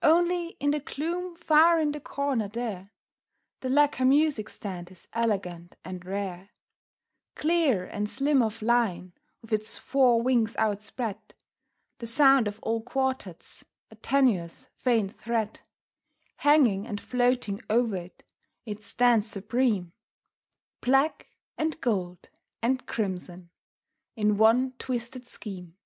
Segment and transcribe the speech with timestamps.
[0.00, 2.90] Only in the gloom far in the corner there
[3.60, 6.48] The lacquer music stand is elegant and rare,
[7.34, 9.12] Clear and slim of line,
[9.42, 11.18] with its four wings outspread,
[11.98, 15.60] The sound of old quartets, a tenuous, faint thread,
[16.36, 18.22] Hanging and floating over it,
[18.64, 19.92] it stands supreme
[20.80, 21.28] Black,
[21.58, 22.30] and gold,
[22.62, 23.50] and crimson,
[24.16, 25.76] in one twisted scheme!